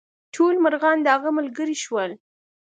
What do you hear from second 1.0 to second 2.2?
د هغه ملګري شول.